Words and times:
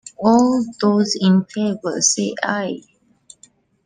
All 0.17 0.65
those 0.81 1.15
in 1.21 1.45
favour, 1.45 2.01
say 2.01 2.33
Aye. 2.41 2.81